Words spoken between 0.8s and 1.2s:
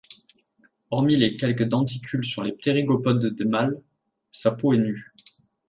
Hormis